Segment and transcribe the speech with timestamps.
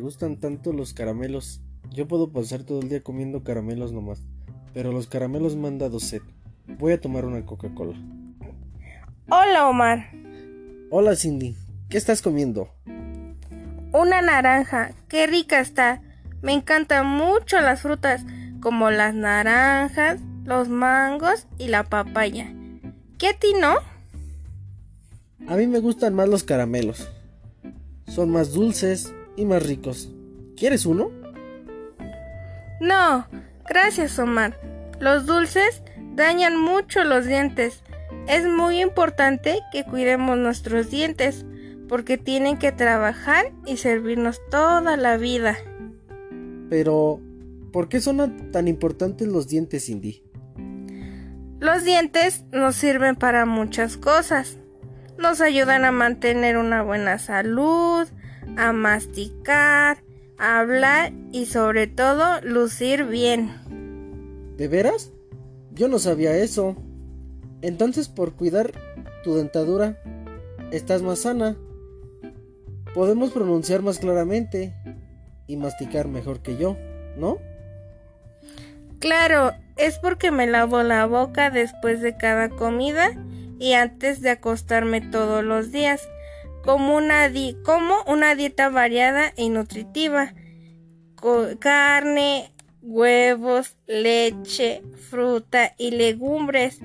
[0.00, 1.60] gustan tanto los caramelos.
[1.90, 4.22] Yo puedo pasar todo el día comiendo caramelos nomás,
[4.74, 6.22] pero los caramelos me han dado sed.
[6.78, 7.98] Voy a tomar una Coca-Cola.
[9.30, 10.10] Hola Omar.
[10.90, 11.56] Hola Cindy,
[11.88, 12.68] ¿qué estás comiendo?
[13.92, 16.02] Una naranja, qué rica está.
[16.42, 18.24] Me encantan mucho las frutas,
[18.60, 22.52] como las naranjas, los mangos y la papaya.
[23.18, 23.74] ¿Qué a ti no?
[25.46, 27.08] A mí me gustan más los caramelos.
[28.06, 30.10] Son más dulces y más ricos.
[30.56, 31.10] ¿Quieres uno?
[32.80, 33.26] No,
[33.68, 34.58] gracias Omar.
[35.00, 35.82] Los dulces
[36.14, 37.82] dañan mucho los dientes.
[38.26, 41.46] Es muy importante que cuidemos nuestros dientes
[41.88, 45.56] porque tienen que trabajar y servirnos toda la vida.
[46.68, 47.20] Pero,
[47.72, 50.22] ¿por qué son tan importantes los dientes, Cindy?
[51.60, 54.58] Los dientes nos sirven para muchas cosas.
[55.16, 58.06] Nos ayudan a mantener una buena salud,
[58.56, 60.02] a masticar,
[60.38, 63.50] a hablar y sobre todo lucir bien.
[64.56, 65.12] ¿De veras?
[65.72, 66.76] Yo no sabía eso.
[67.62, 68.72] Entonces por cuidar
[69.24, 70.00] tu dentadura,
[70.70, 71.56] estás más sana.
[72.94, 74.74] Podemos pronunciar más claramente
[75.46, 76.76] y masticar mejor que yo,
[77.16, 77.38] ¿no?
[78.98, 83.10] Claro, es porque me lavo la boca después de cada comida
[83.58, 86.08] y antes de acostarme todos los días,
[86.68, 87.32] como una,
[87.64, 90.34] como una dieta variada y nutritiva,
[91.60, 92.52] carne,
[92.82, 96.80] huevos, leche, fruta y legumbres,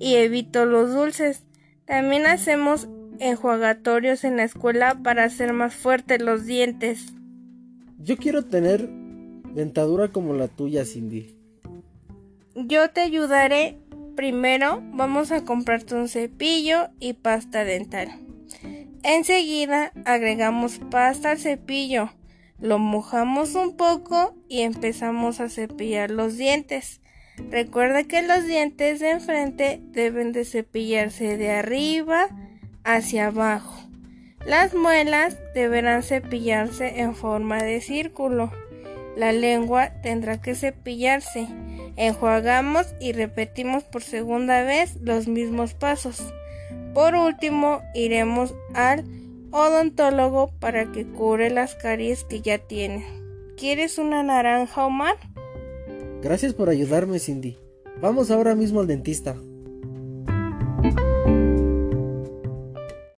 [0.00, 1.44] y evito los dulces.
[1.84, 2.88] También hacemos
[3.20, 7.14] enjuagatorios en la escuela para hacer más fuertes los dientes.
[7.96, 8.88] Yo quiero tener
[9.54, 11.36] dentadura como la tuya, Cindy.
[12.56, 13.78] Yo te ayudaré.
[14.16, 18.27] Primero vamos a comprarte un cepillo y pasta dental.
[19.02, 22.10] Enseguida agregamos pasta al cepillo,
[22.58, 27.00] lo mojamos un poco y empezamos a cepillar los dientes.
[27.50, 32.28] Recuerda que los dientes de enfrente deben de cepillarse de arriba
[32.82, 33.76] hacia abajo.
[34.44, 38.50] Las muelas deberán cepillarse en forma de círculo.
[39.16, 41.48] La lengua tendrá que cepillarse
[41.98, 46.32] Enjuagamos y repetimos por segunda vez los mismos pasos.
[46.94, 49.04] Por último, iremos al
[49.50, 53.06] odontólogo para que cure las caries que ya tiene.
[53.56, 55.16] ¿Quieres una naranja, Omar?
[56.22, 57.56] Gracias por ayudarme, Cindy.
[58.00, 59.36] Vamos ahora mismo al dentista.